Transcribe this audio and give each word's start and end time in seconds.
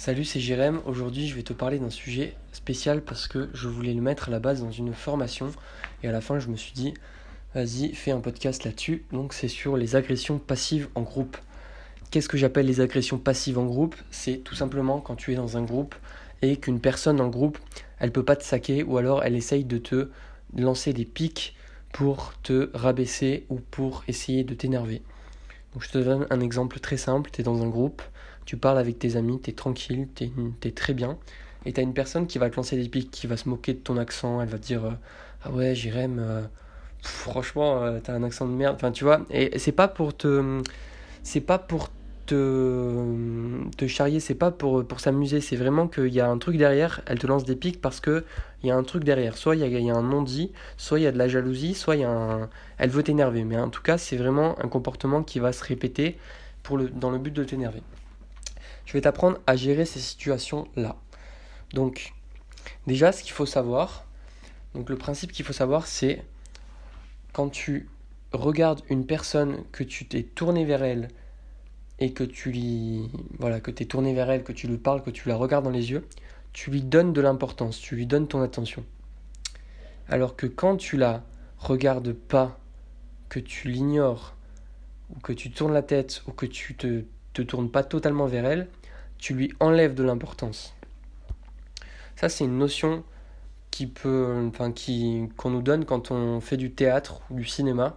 Salut, 0.00 0.24
c'est 0.24 0.38
Jérém. 0.38 0.80
Aujourd'hui, 0.86 1.26
je 1.26 1.34
vais 1.34 1.42
te 1.42 1.52
parler 1.52 1.80
d'un 1.80 1.90
sujet 1.90 2.36
spécial 2.52 3.02
parce 3.02 3.26
que 3.26 3.48
je 3.52 3.66
voulais 3.66 3.92
le 3.92 4.00
mettre 4.00 4.28
à 4.28 4.30
la 4.30 4.38
base 4.38 4.62
dans 4.62 4.70
une 4.70 4.94
formation 4.94 5.50
et 6.04 6.08
à 6.08 6.12
la 6.12 6.20
fin, 6.20 6.38
je 6.38 6.46
me 6.46 6.54
suis 6.54 6.72
dit, 6.72 6.94
vas-y, 7.52 7.92
fais 7.94 8.12
un 8.12 8.20
podcast 8.20 8.62
là-dessus. 8.62 9.04
Donc, 9.10 9.34
c'est 9.34 9.48
sur 9.48 9.76
les 9.76 9.96
agressions 9.96 10.38
passives 10.38 10.88
en 10.94 11.02
groupe. 11.02 11.36
Qu'est-ce 12.12 12.28
que 12.28 12.38
j'appelle 12.38 12.66
les 12.66 12.80
agressions 12.80 13.18
passives 13.18 13.58
en 13.58 13.64
groupe? 13.64 13.96
C'est 14.12 14.36
tout 14.36 14.54
simplement 14.54 15.00
quand 15.00 15.16
tu 15.16 15.32
es 15.32 15.34
dans 15.34 15.56
un 15.56 15.64
groupe 15.64 15.96
et 16.42 16.58
qu'une 16.58 16.78
personne 16.78 17.16
dans 17.16 17.24
le 17.24 17.30
groupe, 17.30 17.58
elle 17.98 18.12
peut 18.12 18.24
pas 18.24 18.36
te 18.36 18.44
saquer 18.44 18.84
ou 18.84 18.98
alors 18.98 19.24
elle 19.24 19.34
essaye 19.34 19.64
de 19.64 19.78
te 19.78 20.10
lancer 20.56 20.92
des 20.92 21.06
pics 21.06 21.56
pour 21.92 22.34
te 22.44 22.70
rabaisser 22.72 23.46
ou 23.48 23.56
pour 23.56 24.04
essayer 24.06 24.44
de 24.44 24.54
t'énerver. 24.54 25.02
Je 25.78 25.88
te 25.88 25.98
donne 25.98 26.26
un 26.30 26.40
exemple 26.40 26.80
très 26.80 26.96
simple. 26.96 27.30
Tu 27.30 27.40
es 27.40 27.44
dans 27.44 27.62
un 27.62 27.68
groupe 27.68 28.02
tu 28.48 28.56
parles 28.56 28.78
avec 28.78 28.98
tes 28.98 29.16
amis, 29.16 29.38
tu 29.42 29.50
es 29.50 29.52
tranquille, 29.52 30.08
tu 30.14 30.30
es, 30.62 30.70
très 30.70 30.94
bien, 30.94 31.18
et 31.66 31.74
tu 31.74 31.80
as 31.80 31.82
une 31.82 31.92
personne 31.92 32.26
qui 32.26 32.38
va 32.38 32.48
te 32.48 32.56
lancer 32.56 32.78
des 32.78 32.88
pics, 32.88 33.10
qui 33.10 33.26
va 33.26 33.36
se 33.36 33.46
moquer 33.46 33.74
de 33.74 33.78
ton 33.78 33.98
accent, 33.98 34.40
elle 34.40 34.48
va 34.48 34.56
te 34.56 34.64
dire 34.64 34.86
euh, 34.86 34.92
Ah 35.44 35.50
ouais, 35.50 35.74
Jérém, 35.74 36.18
euh, 36.18 36.40
franchement, 37.02 37.82
euh, 37.82 38.00
t'as 38.02 38.14
un 38.14 38.22
accent 38.22 38.46
de 38.46 38.52
merde. 38.52 38.74
Enfin, 38.76 38.90
tu 38.90 39.04
vois, 39.04 39.20
et 39.28 39.58
c'est 39.58 39.72
pas 39.72 39.86
pour 39.86 40.16
te. 40.16 40.62
C'est 41.22 41.42
pas 41.42 41.58
pour 41.58 41.90
te, 42.28 43.86
charrier, 43.86 44.20
c'est 44.20 44.34
pas 44.34 44.50
pour, 44.50 44.84
s'amuser, 45.00 45.40
c'est 45.40 45.56
vraiment 45.56 45.88
qu'il 45.88 46.12
y 46.12 46.20
a 46.20 46.28
un 46.28 46.38
truc 46.38 46.56
derrière, 46.56 47.00
elle 47.06 47.18
te 47.18 47.26
lance 47.26 47.44
des 47.44 47.56
pics 47.56 47.80
parce 47.80 48.00
qu'il 48.00 48.22
y 48.64 48.70
a 48.70 48.76
un 48.76 48.84
truc 48.84 49.04
derrière. 49.04 49.36
Soit 49.36 49.56
il 49.56 49.60
y 49.60 49.64
a, 49.64 49.66
y 49.66 49.90
a, 49.90 49.94
un 49.94 50.02
non-dit, 50.02 50.52
soit 50.76 51.00
il 51.00 51.02
y 51.02 51.06
a 51.06 51.12
de 51.12 51.18
la 51.18 51.28
jalousie, 51.28 51.74
soit 51.74 51.96
il 51.96 52.02
y 52.02 52.04
a 52.04 52.10
un... 52.10 52.50
elle 52.78 52.90
veut 52.90 53.02
t'énerver. 53.02 53.44
Mais 53.44 53.56
en 53.58 53.70
tout 53.70 53.82
cas, 53.82 53.98
c'est 53.98 54.16
vraiment 54.16 54.58
un 54.60 54.68
comportement 54.68 55.22
qui 55.22 55.38
va 55.38 55.52
se 55.52 55.64
répéter 55.64 56.18
pour 56.62 56.76
le, 56.76 56.88
dans 56.88 57.10
le 57.10 57.18
but 57.18 57.32
de 57.32 57.44
t'énerver. 57.44 57.82
Je 58.84 58.92
vais 58.92 59.00
t'apprendre 59.00 59.38
à 59.46 59.56
gérer 59.56 59.84
ces 59.84 60.00
situations-là. 60.00 60.96
Donc, 61.72 62.12
déjà, 62.86 63.12
ce 63.12 63.22
qu'il 63.22 63.32
faut 63.32 63.46
savoir, 63.46 64.04
donc 64.74 64.90
le 64.90 64.96
principe 64.96 65.32
qu'il 65.32 65.44
faut 65.44 65.52
savoir, 65.52 65.86
c'est 65.86 66.24
quand 67.32 67.48
tu 67.48 67.88
regardes 68.32 68.82
une 68.90 69.06
personne, 69.06 69.64
que 69.72 69.84
tu 69.84 70.06
t'es 70.06 70.22
tourné 70.22 70.64
vers 70.64 70.82
elle 70.82 71.08
et 72.00 72.12
que 72.12 72.24
tu 72.24 72.50
lui, 72.50 73.10
voilà, 73.38 73.60
que 73.60 73.70
t'es 73.70 73.84
tourné 73.84 74.14
vers 74.14 74.30
elle, 74.30 74.44
que 74.44 74.52
tu 74.52 74.68
lui 74.68 74.78
parles, 74.78 75.02
que 75.02 75.10
tu 75.10 75.28
la 75.28 75.36
regardes 75.36 75.64
dans 75.64 75.70
les 75.70 75.90
yeux, 75.90 76.06
tu 76.52 76.70
lui 76.70 76.82
donnes 76.82 77.12
de 77.12 77.20
l'importance, 77.20 77.78
tu 77.80 77.96
lui 77.96 78.06
donnes 78.06 78.28
ton 78.28 78.40
attention. 78.42 78.84
Alors 80.08 80.36
que 80.36 80.46
quand 80.46 80.76
tu 80.76 80.96
la 80.96 81.24
regardes 81.58 82.12
pas, 82.12 82.58
que 83.28 83.40
tu 83.40 83.68
l'ignores, 83.68 84.34
ou 85.10 85.18
que 85.20 85.32
tu 85.32 85.50
tournes 85.50 85.72
la 85.72 85.82
tête, 85.82 86.22
ou 86.26 86.32
que 86.32 86.46
tu 86.46 86.74
te, 86.74 87.04
te 87.32 87.42
tournes 87.42 87.70
pas 87.70 87.82
totalement 87.82 88.26
vers 88.26 88.46
elle, 88.46 88.68
tu 89.18 89.34
lui 89.34 89.52
enlèves 89.60 89.94
de 89.94 90.04
l'importance. 90.04 90.74
Ça, 92.16 92.28
c'est 92.28 92.44
une 92.44 92.58
notion 92.58 93.04
qui 93.70 93.86
peut, 93.86 94.48
enfin, 94.48 94.72
qui, 94.72 95.28
qu'on 95.36 95.50
nous 95.50 95.62
donne 95.62 95.84
quand 95.84 96.10
on 96.10 96.40
fait 96.40 96.56
du 96.56 96.72
théâtre 96.72 97.20
ou 97.30 97.36
du 97.36 97.44
cinéma. 97.44 97.96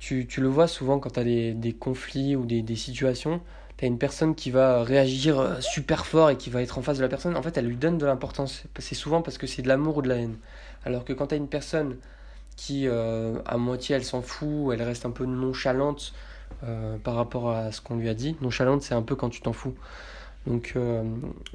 Tu, 0.00 0.26
tu 0.26 0.40
le 0.40 0.48
vois 0.48 0.66
souvent 0.66 0.98
quand 0.98 1.10
tu 1.10 1.20
as 1.20 1.24
des, 1.24 1.52
des, 1.52 1.72
conflits 1.72 2.34
ou 2.34 2.46
des, 2.46 2.62
des 2.62 2.74
situations. 2.74 3.40
Tu 3.76 3.84
as 3.84 3.88
une 3.88 3.98
personne 3.98 4.34
qui 4.34 4.50
va 4.50 4.82
réagir 4.82 5.38
euh, 5.38 5.60
super 5.60 6.06
fort 6.06 6.30
et 6.30 6.36
qui 6.36 6.50
va 6.50 6.62
être 6.62 6.78
en 6.78 6.82
face 6.82 6.96
de 6.96 7.02
la 7.02 7.08
personne. 7.08 7.36
En 7.36 7.42
fait, 7.42 7.56
elle 7.58 7.66
lui 7.66 7.76
donne 7.76 7.98
de 7.98 8.06
l'importance. 8.06 8.64
C'est 8.78 8.94
souvent 8.94 9.22
parce 9.22 9.38
que 9.38 9.46
c'est 9.46 9.62
de 9.62 9.68
l'amour 9.68 9.98
ou 9.98 10.02
de 10.02 10.08
la 10.08 10.16
haine. 10.16 10.36
Alors 10.84 11.04
que 11.04 11.12
quand 11.12 11.28
tu 11.28 11.34
as 11.34 11.38
une 11.38 11.48
personne 11.48 11.96
qui, 12.56 12.88
euh, 12.88 13.38
à 13.46 13.58
moitié, 13.58 13.94
elle 13.94 14.04
s'en 14.04 14.22
fout, 14.22 14.72
elle 14.72 14.82
reste 14.82 15.06
un 15.06 15.10
peu 15.10 15.26
nonchalante 15.26 16.14
euh, 16.64 16.96
par 16.98 17.14
rapport 17.14 17.50
à 17.50 17.70
ce 17.70 17.80
qu'on 17.80 17.96
lui 17.96 18.08
a 18.08 18.14
dit. 18.14 18.36
Nonchalante, 18.40 18.82
c'est 18.82 18.94
un 18.94 19.02
peu 19.02 19.16
quand 19.16 19.28
tu 19.28 19.42
t'en 19.42 19.52
fous. 19.52 19.74
Donc 20.46 20.74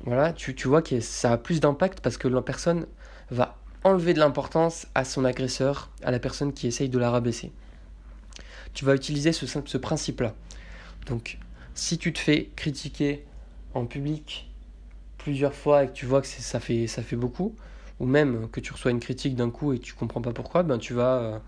voilà, 0.04 0.32
tu, 0.32 0.54
tu 0.54 0.68
vois 0.68 0.84
que 0.84 1.00
ça 1.00 1.32
a 1.32 1.38
plus 1.38 1.60
d'impact 1.60 2.02
parce 2.02 2.18
que 2.18 2.28
la 2.28 2.44
personne 2.44 2.86
va 3.32 3.58
enlever 3.84 4.14
de 4.14 4.20
l'importance 4.20 4.88
à 4.96 5.04
son 5.06 5.26
agresseur, 5.26 5.90
à 6.04 6.12
la 6.12 6.20
personne 6.20 6.54
qui 6.54 6.68
essaye 6.68 6.90
de 6.90 7.00
la 7.00 7.10
rabaisser. 7.10 7.52
Tu 8.76 8.86
vas 8.86 8.94
utiliser 8.94 9.32
ce, 9.32 9.78
principe-là. 9.78 10.36
Donc 11.08 11.40
si 11.74 11.98
tu 11.98 12.14
te 12.14 12.20
fais 12.20 12.52
critiquer 12.56 13.26
en 13.74 13.86
public 13.86 14.52
plusieurs 15.18 15.56
fois 15.56 15.86
et 15.86 15.88
que 15.88 15.94
tu 15.94 16.06
vois 16.06 16.22
que 16.22 16.28
ça 16.28 16.60
fait, 16.60 16.86
ça 16.86 17.02
fait 17.02 17.16
beaucoup, 17.16 17.56
ou 18.00 18.06
même 18.06 18.48
que 18.50 18.60
tu 18.60 18.72
reçois 18.72 18.92
une 18.92 19.00
critique 19.00 19.36
d'un 19.36 19.50
coup 19.50 19.74
et 19.74 19.80
que 19.80 19.84
tu 19.84 19.96
comprends 19.96 20.22
pas 20.22 20.34
pourquoi, 20.34 20.62
ben 20.62 20.78
tu 20.78 20.94
vas, 20.94 21.18
euh, 21.18 21.40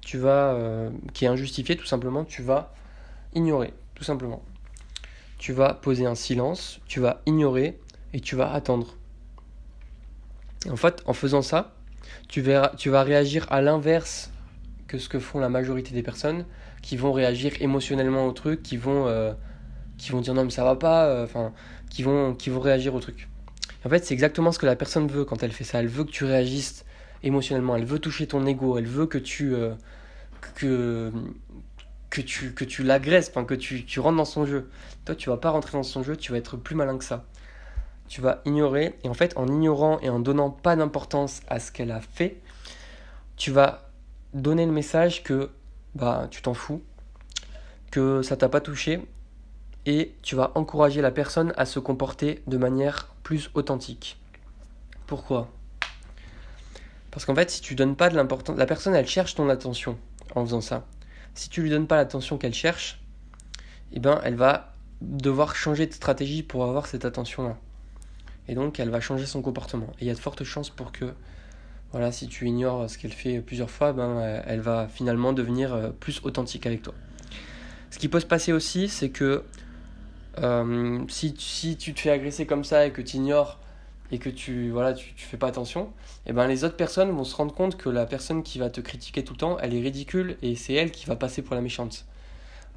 tu 0.00 0.16
vas 0.16 0.54
euh, 0.54 0.90
qui 1.12 1.26
est 1.26 1.28
injustifié 1.28 1.76
tout 1.76 1.84
simplement, 1.84 2.24
tu 2.24 2.42
vas 2.42 2.72
ignorer, 3.34 3.74
tout 3.94 4.04
simplement 4.04 4.42
tu 5.42 5.52
vas 5.52 5.74
poser 5.74 6.06
un 6.06 6.14
silence, 6.14 6.78
tu 6.86 7.00
vas 7.00 7.20
ignorer 7.26 7.76
et 8.12 8.20
tu 8.20 8.36
vas 8.36 8.52
attendre. 8.52 8.94
En 10.70 10.76
fait, 10.76 11.02
en 11.04 11.14
faisant 11.14 11.42
ça, 11.42 11.74
tu 12.28 12.42
vas 12.42 13.02
réagir 13.02 13.48
à 13.50 13.60
l'inverse 13.60 14.30
que 14.92 14.98
ce 14.98 15.08
que 15.08 15.18
font 15.18 15.40
la 15.40 15.48
majorité 15.48 15.94
des 15.94 16.02
personnes 16.02 16.44
qui 16.82 16.98
vont 16.98 17.12
réagir 17.12 17.52
émotionnellement 17.60 18.26
au 18.26 18.32
truc, 18.32 18.62
qui 18.62 18.76
vont, 18.76 19.06
euh, 19.06 19.32
qui 19.96 20.10
vont 20.10 20.20
dire 20.20 20.34
non 20.34 20.44
mais 20.44 20.50
ça 20.50 20.64
va 20.64 20.76
pas, 20.76 21.06
euh, 21.06 21.24
enfin, 21.24 21.54
qui, 21.88 22.02
vont, 22.02 22.34
qui 22.34 22.50
vont 22.50 22.60
réagir 22.60 22.94
au 22.94 23.00
truc. 23.00 23.30
En 23.86 23.88
fait, 23.88 24.04
c'est 24.04 24.12
exactement 24.12 24.52
ce 24.52 24.58
que 24.58 24.66
la 24.66 24.76
personne 24.76 25.08
veut 25.08 25.24
quand 25.24 25.42
elle 25.42 25.50
fait 25.50 25.64
ça. 25.64 25.80
Elle 25.80 25.88
veut 25.88 26.04
que 26.04 26.10
tu 26.10 26.26
réagisses 26.26 26.84
émotionnellement, 27.22 27.74
elle 27.74 27.86
veut 27.86 28.00
toucher 28.00 28.26
ton 28.26 28.44
ego, 28.44 28.76
elle 28.76 28.86
veut 28.86 29.06
que 29.06 29.16
tu, 29.16 29.54
euh, 29.54 29.72
que, 30.56 31.10
que 32.10 32.20
tu, 32.20 32.52
que 32.52 32.64
tu 32.66 32.82
l'agresses, 32.82 33.30
que 33.30 33.54
tu, 33.54 33.86
tu 33.86 33.98
rentres 33.98 34.18
dans 34.18 34.26
son 34.26 34.44
jeu. 34.44 34.68
Toi, 35.06 35.14
tu 35.14 35.30
vas 35.30 35.38
pas 35.38 35.48
rentrer 35.48 35.72
dans 35.72 35.82
son 35.82 36.02
jeu, 36.02 36.18
tu 36.18 36.32
vas 36.32 36.38
être 36.38 36.58
plus 36.58 36.74
malin 36.74 36.98
que 36.98 37.04
ça. 37.04 37.24
Tu 38.08 38.20
vas 38.20 38.42
ignorer, 38.44 38.98
et 39.04 39.08
en 39.08 39.14
fait, 39.14 39.32
en 39.38 39.48
ignorant 39.48 40.00
et 40.00 40.10
en 40.10 40.20
donnant 40.20 40.50
pas 40.50 40.76
d'importance 40.76 41.40
à 41.48 41.60
ce 41.60 41.72
qu'elle 41.72 41.92
a 41.92 42.02
fait, 42.02 42.42
tu 43.38 43.50
vas 43.52 43.91
donner 44.34 44.66
le 44.66 44.72
message 44.72 45.22
que 45.22 45.50
bah, 45.94 46.28
tu 46.30 46.42
t'en 46.42 46.54
fous, 46.54 46.82
que 47.90 48.22
ça 48.22 48.36
t'a 48.36 48.48
pas 48.48 48.60
touché, 48.60 49.06
et 49.84 50.14
tu 50.22 50.36
vas 50.36 50.52
encourager 50.54 51.02
la 51.02 51.10
personne 51.10 51.52
à 51.56 51.66
se 51.66 51.78
comporter 51.78 52.42
de 52.46 52.56
manière 52.56 53.14
plus 53.22 53.50
authentique. 53.54 54.18
Pourquoi? 55.06 55.50
Parce 57.10 57.24
qu'en 57.24 57.34
fait, 57.34 57.50
si 57.50 57.60
tu 57.60 57.74
donnes 57.74 57.96
pas 57.96 58.08
de 58.08 58.16
l'importance, 58.16 58.56
la 58.56 58.66
personne 58.66 58.94
elle 58.94 59.06
cherche 59.06 59.34
ton 59.34 59.48
attention 59.48 59.98
en 60.34 60.44
faisant 60.44 60.62
ça 60.62 60.86
si 61.34 61.48
tu 61.48 61.62
lui 61.62 61.70
donnes 61.70 61.86
pas 61.86 61.96
l'attention 61.96 62.38
qu'elle 62.38 62.54
cherche, 62.54 63.00
eh 63.92 64.00
ben, 64.00 64.20
elle 64.24 64.36
va 64.36 64.74
devoir 65.00 65.56
changer 65.56 65.86
de 65.86 65.92
stratégie 65.92 66.42
pour 66.42 66.64
avoir 66.64 66.86
cette 66.86 67.04
attention-là. 67.04 67.56
Et 68.48 68.54
donc, 68.54 68.80
elle 68.80 68.90
va 68.90 69.00
changer 69.00 69.26
son 69.26 69.42
comportement. 69.42 69.88
Et 69.98 70.02
il 70.02 70.06
y 70.06 70.10
a 70.10 70.14
de 70.14 70.18
fortes 70.18 70.44
chances 70.44 70.70
pour 70.70 70.92
que, 70.92 71.14
voilà, 71.92 72.10
si 72.10 72.26
tu 72.26 72.46
ignores 72.46 72.88
ce 72.88 72.98
qu'elle 72.98 73.12
fait 73.12 73.40
plusieurs 73.40 73.70
fois, 73.70 73.92
ben, 73.92 74.42
elle 74.46 74.60
va 74.60 74.88
finalement 74.88 75.32
devenir 75.32 75.74
euh, 75.74 75.90
plus 75.90 76.20
authentique 76.24 76.66
avec 76.66 76.82
toi. 76.82 76.94
Ce 77.90 77.98
qui 77.98 78.08
peut 78.08 78.20
se 78.20 78.26
passer 78.26 78.52
aussi, 78.52 78.88
c'est 78.88 79.10
que 79.10 79.44
euh, 80.38 81.00
si, 81.08 81.34
si 81.38 81.76
tu 81.76 81.92
te 81.92 82.00
fais 82.00 82.10
agresser 82.10 82.46
comme 82.46 82.64
ça 82.64 82.86
et 82.86 82.90
que 82.90 83.02
tu 83.02 83.18
ignores 83.18 83.58
et 84.10 84.18
que 84.18 84.30
tu 84.30 84.70
voilà 84.70 84.94
tu, 84.94 85.12
tu 85.14 85.24
fais 85.24 85.36
pas 85.36 85.48
attention, 85.48 85.84
et 86.26 86.30
eh 86.30 86.32
ben 86.32 86.46
les 86.46 86.64
autres 86.64 86.76
personnes 86.76 87.10
vont 87.10 87.24
se 87.24 87.34
rendre 87.36 87.54
compte 87.54 87.76
que 87.76 87.88
la 87.88 88.06
personne 88.06 88.42
qui 88.42 88.58
va 88.58 88.70
te 88.70 88.80
critiquer 88.80 89.24
tout 89.24 89.34
le 89.34 89.38
temps, 89.38 89.58
elle 89.58 89.74
est 89.74 89.80
ridicule 89.80 90.36
et 90.42 90.54
c'est 90.56 90.74
elle 90.74 90.90
qui 90.90 91.06
va 91.06 91.16
passer 91.16 91.42
pour 91.42 91.54
la 91.54 91.60
méchante. 91.60 92.06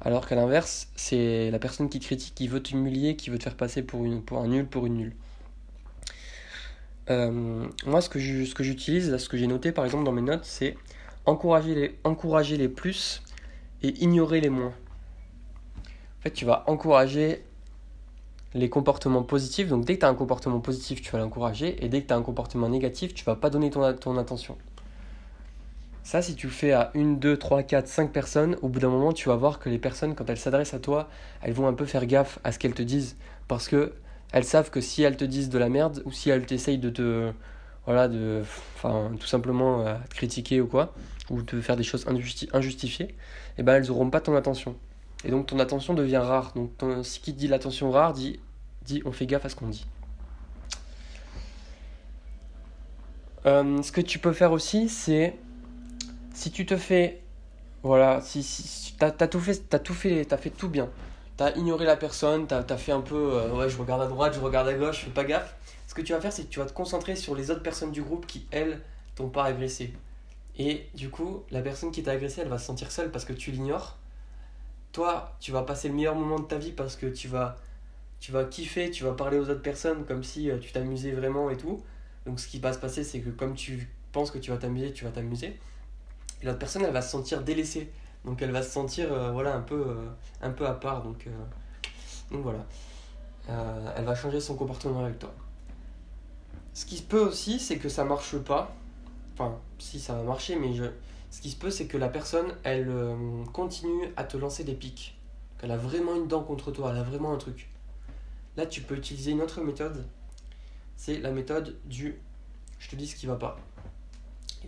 Alors 0.02 0.26
qu'à 0.26 0.34
l'inverse, 0.34 0.88
c'est 0.96 1.50
la 1.50 1.58
personne 1.58 1.88
qui 1.88 2.00
critique 2.00 2.34
qui 2.34 2.48
veut 2.48 2.62
t'humilier, 2.62 3.16
qui 3.16 3.30
veut 3.30 3.38
te 3.38 3.44
faire 3.44 3.56
passer 3.56 3.82
pour, 3.82 4.04
une, 4.04 4.22
pour 4.22 4.38
un 4.38 4.48
nul, 4.48 4.66
pour 4.66 4.86
une 4.86 4.96
nulle. 4.96 5.16
Euh, 7.10 7.66
moi, 7.86 8.00
ce 8.00 8.08
que, 8.08 8.18
j'utilise, 8.18 9.16
ce 9.16 9.28
que 9.28 9.36
j'ai 9.36 9.46
noté 9.46 9.72
par 9.72 9.84
exemple 9.84 10.04
dans 10.04 10.12
mes 10.12 10.22
notes, 10.22 10.44
c'est 10.44 10.76
encourager 11.24 11.74
les, 11.74 11.98
encourager 12.04 12.56
les 12.56 12.68
plus 12.68 13.22
et 13.82 13.88
ignorer 14.02 14.40
les 14.40 14.48
moins. 14.48 14.72
En 15.78 16.22
fait, 16.22 16.32
tu 16.32 16.44
vas 16.44 16.64
encourager 16.66 17.44
les 18.54 18.68
comportements 18.68 19.22
positifs. 19.22 19.68
Donc 19.68 19.84
dès 19.84 19.94
que 19.94 20.00
tu 20.00 20.06
as 20.06 20.08
un 20.08 20.14
comportement 20.14 20.60
positif, 20.60 21.02
tu 21.02 21.10
vas 21.12 21.18
l'encourager. 21.18 21.84
Et 21.84 21.88
dès 21.88 22.02
que 22.02 22.08
tu 22.08 22.14
as 22.14 22.16
un 22.16 22.22
comportement 22.22 22.68
négatif, 22.68 23.14
tu 23.14 23.24
vas 23.24 23.36
pas 23.36 23.50
donner 23.50 23.70
ton, 23.70 23.92
ton 23.94 24.16
attention. 24.16 24.56
Ça, 26.02 26.22
si 26.22 26.36
tu 26.36 26.46
le 26.46 26.52
fais 26.52 26.72
à 26.72 26.92
1, 26.94 27.14
2, 27.14 27.36
3, 27.36 27.64
4, 27.64 27.88
5 27.88 28.12
personnes, 28.12 28.56
au 28.62 28.68
bout 28.68 28.78
d'un 28.78 28.88
moment, 28.88 29.12
tu 29.12 29.28
vas 29.28 29.34
voir 29.34 29.58
que 29.58 29.68
les 29.68 29.78
personnes, 29.78 30.14
quand 30.14 30.30
elles 30.30 30.38
s'adressent 30.38 30.74
à 30.74 30.78
toi, 30.78 31.08
elles 31.42 31.52
vont 31.52 31.66
un 31.66 31.72
peu 31.72 31.84
faire 31.84 32.06
gaffe 32.06 32.38
à 32.44 32.52
ce 32.52 32.60
qu'elles 32.60 32.74
te 32.74 32.82
disent. 32.82 33.16
Parce 33.48 33.68
que 33.68 33.92
elles 34.32 34.44
savent 34.44 34.70
que 34.70 34.80
si 34.80 35.02
elles 35.02 35.16
te 35.16 35.24
disent 35.24 35.48
de 35.48 35.58
la 35.58 35.68
merde, 35.68 36.02
ou 36.04 36.12
si 36.12 36.30
elles 36.30 36.46
t'essayent 36.46 36.78
de 36.78 36.90
te. 36.90 37.32
Voilà, 37.86 38.08
de. 38.08 38.42
Enfin, 38.74 39.12
tout 39.18 39.26
simplement 39.26 39.86
euh, 39.86 39.94
critiquer 40.10 40.60
ou 40.60 40.66
quoi, 40.66 40.94
ou 41.30 41.42
de 41.42 41.60
faire 41.60 41.76
des 41.76 41.84
choses 41.84 42.06
injustifiées, 42.52 43.06
et 43.06 43.14
eh 43.58 43.62
ben 43.62 43.74
elles 43.74 43.86
n'auront 43.86 44.10
pas 44.10 44.20
ton 44.20 44.34
attention. 44.34 44.76
Et 45.24 45.30
donc 45.30 45.46
ton 45.46 45.58
attention 45.58 45.94
devient 45.94 46.16
rare. 46.16 46.52
Donc 46.54 46.70
ce 47.02 47.18
qui 47.20 47.32
dit 47.32 47.48
l'attention 47.48 47.90
rare 47.90 48.12
dit 48.12 48.40
dit 48.84 49.02
on 49.04 49.12
fait 49.12 49.26
gaffe 49.26 49.44
à 49.44 49.48
ce 49.48 49.56
qu'on 49.56 49.68
dit. 49.68 49.86
Euh, 53.46 53.80
ce 53.82 53.92
que 53.92 54.00
tu 54.00 54.18
peux 54.18 54.32
faire 54.32 54.52
aussi, 54.52 54.88
c'est 54.88 55.36
si 56.34 56.50
tu 56.50 56.66
te 56.66 56.76
fais, 56.76 57.22
voilà, 57.82 58.20
si, 58.20 58.42
si 58.42 58.94
tu 58.96 59.04
as, 59.04 59.10
tout 59.10 59.40
fait, 59.40 59.74
as 59.74 59.78
tout 59.78 59.94
fait, 59.94 60.32
as 60.32 60.36
fait 60.36 60.50
tout 60.50 60.68
bien, 60.68 60.88
t'as 61.36 61.54
ignoré 61.56 61.84
la 61.84 61.96
personne, 61.96 62.46
t'as 62.46 62.64
as 62.68 62.76
fait 62.76 62.92
un 62.92 63.00
peu, 63.00 63.34
euh, 63.34 63.52
ouais, 63.52 63.68
je 63.68 63.76
regarde 63.76 64.02
à 64.02 64.06
droite, 64.06 64.34
je 64.34 64.40
regarde 64.40 64.68
à 64.68 64.74
gauche, 64.74 65.00
je 65.00 65.04
fais 65.06 65.10
pas 65.10 65.24
gaffe. 65.24 65.54
Ce 65.86 65.94
que 65.94 66.02
tu 66.02 66.12
vas 66.12 66.20
faire, 66.20 66.32
c'est 66.32 66.44
que 66.44 66.48
tu 66.48 66.58
vas 66.58 66.66
te 66.66 66.72
concentrer 66.72 67.16
sur 67.16 67.34
les 67.34 67.50
autres 67.50 67.62
personnes 67.62 67.92
du 67.92 68.02
groupe 68.02 68.26
qui, 68.26 68.46
elles, 68.50 68.80
t'ont 69.14 69.28
pas 69.28 69.44
agressé. 69.44 69.92
Et 70.58 70.86
du 70.94 71.10
coup, 71.10 71.42
la 71.50 71.60
personne 71.60 71.90
qui 71.90 72.02
t'a 72.02 72.12
agressé, 72.12 72.40
elle 72.40 72.48
va 72.48 72.58
se 72.58 72.66
sentir 72.66 72.90
seule 72.90 73.10
parce 73.10 73.24
que 73.24 73.32
tu 73.32 73.50
l'ignores. 73.50 73.98
Toi, 74.92 75.36
tu 75.40 75.52
vas 75.52 75.62
passer 75.62 75.88
le 75.88 75.94
meilleur 75.94 76.14
moment 76.14 76.38
de 76.38 76.46
ta 76.46 76.56
vie 76.56 76.72
parce 76.72 76.96
que 76.96 77.06
tu 77.06 77.28
vas, 77.28 77.56
tu 78.20 78.32
vas 78.32 78.44
kiffer, 78.44 78.90
tu 78.90 79.04
vas 79.04 79.12
parler 79.12 79.38
aux 79.38 79.50
autres 79.50 79.62
personnes 79.62 80.04
comme 80.06 80.24
si 80.24 80.50
euh, 80.50 80.58
tu 80.58 80.72
t'amusais 80.72 81.10
vraiment 81.10 81.50
et 81.50 81.56
tout. 81.56 81.82
Donc 82.24 82.40
ce 82.40 82.48
qui 82.48 82.58
va 82.58 82.72
se 82.72 82.78
passer, 82.78 83.04
c'est 83.04 83.20
que 83.20 83.28
comme 83.28 83.54
tu 83.54 83.88
penses 84.12 84.30
que 84.30 84.38
tu 84.38 84.50
vas 84.50 84.56
t'amuser, 84.56 84.92
tu 84.92 85.04
vas 85.04 85.10
t'amuser. 85.10 85.58
Et 86.42 86.46
l'autre 86.46 86.58
personne, 86.58 86.82
elle 86.82 86.92
va 86.92 87.02
se 87.02 87.10
sentir 87.10 87.42
délaissée. 87.42 87.90
Donc 88.26 88.42
elle 88.42 88.50
va 88.50 88.62
se 88.62 88.70
sentir 88.70 89.12
euh, 89.12 89.30
voilà, 89.30 89.54
un, 89.54 89.60
peu, 89.60 89.80
euh, 89.88 90.06
un 90.42 90.50
peu 90.50 90.66
à 90.66 90.74
part. 90.74 91.02
Donc, 91.02 91.28
donc 92.30 92.42
voilà. 92.42 92.66
elle 93.96 94.04
va 94.04 94.14
changer 94.14 94.40
son 94.40 94.56
comportement 94.56 95.04
avec 95.04 95.18
toi. 95.18 95.32
Ce 96.76 96.84
qui 96.84 96.98
se 96.98 97.02
peut 97.02 97.20
aussi, 97.20 97.58
c'est 97.58 97.78
que 97.78 97.88
ça 97.88 98.04
marche 98.04 98.36
pas. 98.36 98.74
Enfin, 99.32 99.56
si 99.78 99.98
ça 99.98 100.14
va 100.14 100.22
marcher, 100.24 100.56
mais 100.56 100.74
ce 101.30 101.40
qui 101.40 101.50
se 101.50 101.56
peut, 101.56 101.70
c'est 101.70 101.86
que 101.86 101.96
la 101.96 102.10
personne, 102.10 102.54
elle 102.64 102.88
euh, 102.90 103.44
continue 103.52 104.12
à 104.16 104.24
te 104.24 104.36
lancer 104.36 104.62
des 104.62 104.74
pics. 104.74 105.16
Elle 105.62 105.70
a 105.70 105.78
vraiment 105.78 106.14
une 106.14 106.26
dent 106.26 106.42
contre 106.42 106.72
toi, 106.72 106.90
elle 106.90 106.98
a 106.98 107.02
vraiment 107.02 107.32
un 107.32 107.38
truc. 107.38 107.70
Là, 108.58 108.66
tu 108.66 108.82
peux 108.82 108.94
utiliser 108.94 109.30
une 109.30 109.40
autre 109.40 109.62
méthode. 109.62 110.04
C'est 110.96 111.18
la 111.18 111.30
méthode 111.30 111.76
du 111.86 112.18
je 112.78 112.90
te 112.90 112.96
dis 112.96 113.06
ce 113.06 113.16
qui 113.16 113.24
va 113.24 113.36
pas. 113.36 113.58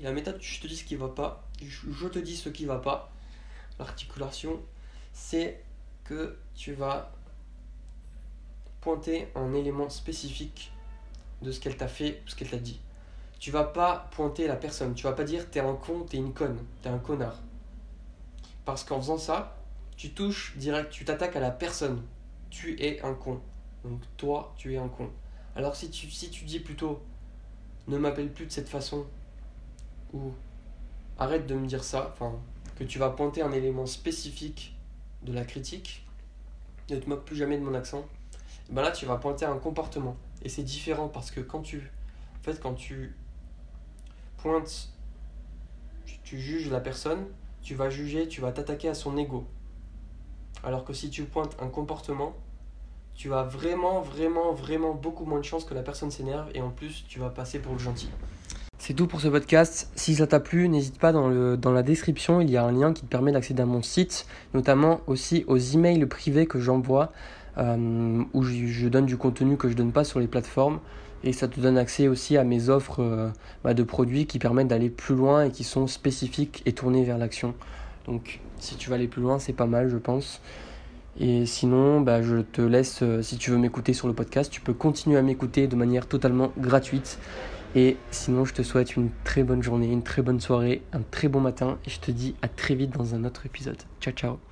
Et 0.00 0.02
la 0.02 0.12
méthode 0.12 0.38
je 0.40 0.60
te 0.60 0.66
dis 0.66 0.76
ce 0.76 0.84
qui 0.84 0.96
va 0.96 1.08
pas, 1.08 1.46
je 1.60 2.06
te 2.06 2.18
dis 2.18 2.36
ce 2.36 2.48
qui 2.48 2.64
va 2.64 2.78
pas. 2.78 3.12
L'articulation, 3.78 4.60
c'est 5.12 5.62
que 6.04 6.38
tu 6.54 6.72
vas 6.72 7.12
pointer 8.80 9.28
un 9.34 9.52
élément 9.54 9.90
spécifique 9.90 10.72
de 11.42 11.52
ce 11.52 11.60
qu'elle 11.60 11.76
t'a 11.76 11.88
fait, 11.88 12.22
ce 12.26 12.34
qu'elle 12.34 12.50
t'a 12.50 12.56
dit 12.58 12.80
tu 13.38 13.50
vas 13.50 13.64
pas 13.64 14.08
pointer 14.10 14.46
la 14.46 14.56
personne. 14.56 14.94
Tu 14.94 15.04
vas 15.04 15.12
pas 15.12 15.24
dire 15.24 15.48
t'es 15.50 15.60
un 15.60 15.74
con, 15.74 16.04
t'es 16.08 16.16
une 16.16 16.32
conne, 16.32 16.58
t'es 16.82 16.88
un 16.88 16.98
connard. 16.98 17.38
Parce 18.64 18.84
qu'en 18.84 19.00
faisant 19.00 19.18
ça, 19.18 19.56
tu 19.96 20.10
touches 20.10 20.56
direct, 20.56 20.90
tu 20.90 21.04
t'attaques 21.04 21.36
à 21.36 21.40
la 21.40 21.50
personne. 21.50 22.02
Tu 22.50 22.80
es 22.82 23.00
un 23.02 23.14
con. 23.14 23.40
Donc 23.84 24.00
toi, 24.16 24.54
tu 24.56 24.74
es 24.74 24.76
un 24.76 24.88
con. 24.88 25.10
Alors 25.54 25.76
si 25.76 25.90
tu, 25.90 26.10
si 26.10 26.30
tu 26.30 26.44
dis 26.44 26.60
plutôt 26.60 27.00
ne 27.86 27.96
m'appelle 27.96 28.32
plus 28.32 28.46
de 28.46 28.52
cette 28.52 28.68
façon 28.68 29.06
ou 30.12 30.32
arrête 31.18 31.46
de 31.46 31.54
me 31.54 31.66
dire 31.66 31.82
ça, 31.82 32.12
enfin 32.12 32.38
que 32.78 32.84
tu 32.84 32.98
vas 32.98 33.10
pointer 33.10 33.42
un 33.42 33.50
élément 33.50 33.86
spécifique 33.86 34.76
de 35.22 35.32
la 35.32 35.44
critique, 35.44 36.06
ne 36.90 36.96
te 36.96 37.08
moque 37.08 37.24
plus 37.24 37.34
jamais 37.34 37.58
de 37.58 37.62
mon 37.62 37.74
accent, 37.74 38.06
ben 38.70 38.82
là 38.82 38.92
tu 38.92 39.04
vas 39.04 39.16
pointer 39.16 39.46
un 39.46 39.58
comportement. 39.58 40.16
Et 40.42 40.48
c'est 40.48 40.62
différent 40.62 41.08
parce 41.08 41.32
que 41.32 41.40
quand 41.40 41.60
tu, 41.60 41.90
en 42.38 42.42
fait, 42.44 42.60
quand 42.60 42.74
tu 42.74 43.16
pointe, 44.36 44.90
tu, 46.22 46.38
juges 46.38 46.70
la 46.70 46.78
personne, 46.78 47.26
tu 47.62 47.74
vas 47.74 47.90
juger, 47.90 48.28
tu 48.28 48.40
vas 48.40 48.52
t'attaquer 48.52 48.88
à 48.88 48.94
son 48.94 49.16
ego. 49.16 49.44
Alors 50.62 50.84
que 50.84 50.92
si 50.92 51.10
tu 51.10 51.24
pointes 51.24 51.56
un 51.60 51.68
comportement, 51.68 52.36
tu 53.14 53.34
as 53.34 53.42
vraiment, 53.42 54.00
vraiment, 54.00 54.52
vraiment 54.52 54.94
beaucoup 54.94 55.24
moins 55.24 55.40
de 55.40 55.44
chances 55.44 55.64
que 55.64 55.74
la 55.74 55.82
personne 55.82 56.12
s'énerve 56.12 56.48
et 56.54 56.60
en 56.60 56.70
plus 56.70 57.04
tu 57.08 57.18
vas 57.18 57.30
passer 57.30 57.58
pour 57.58 57.72
le 57.72 57.80
gentil. 57.80 58.10
C'est 58.88 58.94
tout 58.94 59.06
pour 59.06 59.20
ce 59.20 59.28
podcast. 59.28 59.90
Si 59.96 60.14
ça 60.14 60.26
t'a 60.26 60.40
plu, 60.40 60.66
n'hésite 60.66 60.98
pas 60.98 61.12
dans, 61.12 61.28
la 61.72 61.82
description, 61.82 62.40
il 62.40 62.48
y 62.48 62.56
a 62.56 62.64
un 62.64 62.72
lien 62.72 62.94
qui 62.94 63.02
te 63.02 63.06
permet 63.06 63.32
d'accéder 63.32 63.60
à 63.60 63.66
mon 63.66 63.82
site, 63.82 64.26
notamment 64.54 65.02
aussi 65.06 65.44
aux 65.46 65.58
emails 65.58 66.06
privés 66.06 66.46
que 66.46 66.58
j'envoie, 66.58 67.12
euh, 67.58 68.24
où 68.32 68.42
je, 68.42 68.88
donne 68.88 69.04
du 69.04 69.18
contenu 69.18 69.58
que 69.58 69.68
je 69.68 69.74
donne 69.74 69.92
pas 69.92 70.04
sur 70.04 70.20
les 70.20 70.26
plateformes 70.26 70.80
et 71.22 71.34
ça 71.34 71.48
te 71.48 71.60
donne 71.60 71.76
accès 71.76 72.08
aussi 72.08 72.38
à 72.38 72.44
mes 72.44 72.70
offres 72.70 73.02
euh, 73.02 73.28
bah, 73.62 73.74
de 73.74 73.82
produits 73.82 74.24
qui 74.24 74.38
permettent 74.38 74.68
d'aller 74.68 74.88
plus 74.88 75.14
loin 75.14 75.44
et 75.44 75.50
qui 75.50 75.64
sont 75.64 75.86
spécifiques 75.86 76.62
et 76.64 76.72
tournés 76.72 77.04
vers 77.04 77.18
l'action. 77.18 77.52
Donc 78.06 78.40
si 78.58 78.76
tu 78.76 78.88
veux 78.88 78.94
aller 78.94 79.06
plus 79.06 79.20
loin, 79.20 79.38
c'est 79.38 79.52
pas 79.52 79.66
mal, 79.66 79.90
je 79.90 79.98
pense. 79.98 80.40
Et 81.20 81.44
sinon, 81.44 82.00
bah, 82.00 82.22
je 82.22 82.36
te 82.36 82.62
laisse, 82.62 83.00
euh, 83.02 83.20
si 83.20 83.36
tu 83.36 83.50
veux 83.50 83.58
m'écouter 83.58 83.92
sur 83.92 84.08
le 84.08 84.14
podcast, 84.14 84.50
tu 84.50 84.62
peux 84.62 84.72
continuer 84.72 85.18
à 85.18 85.22
m'écouter 85.22 85.66
de 85.66 85.76
manière 85.76 86.06
totalement 86.06 86.52
gratuite. 86.56 87.18
Et 87.74 87.96
sinon, 88.10 88.44
je 88.44 88.54
te 88.54 88.62
souhaite 88.62 88.96
une 88.96 89.10
très 89.24 89.42
bonne 89.42 89.62
journée, 89.62 89.92
une 89.92 90.02
très 90.02 90.22
bonne 90.22 90.40
soirée, 90.40 90.82
un 90.92 91.02
très 91.02 91.28
bon 91.28 91.40
matin. 91.40 91.78
Et 91.86 91.90
je 91.90 92.00
te 92.00 92.10
dis 92.10 92.34
à 92.42 92.48
très 92.48 92.74
vite 92.74 92.90
dans 92.90 93.14
un 93.14 93.24
autre 93.24 93.46
épisode. 93.46 93.82
Ciao, 94.00 94.14
ciao. 94.14 94.47